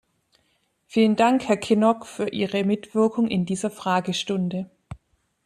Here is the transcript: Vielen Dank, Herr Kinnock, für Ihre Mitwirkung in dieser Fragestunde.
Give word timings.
Vielen 0.87 1.15
Dank, 1.15 1.47
Herr 1.47 1.57
Kinnock, 1.57 2.07
für 2.07 2.27
Ihre 2.29 2.63
Mitwirkung 2.63 3.27
in 3.27 3.45
dieser 3.45 3.69
Fragestunde. 3.69 4.67